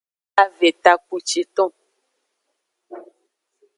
[0.35, 1.71] Kave takpuciton.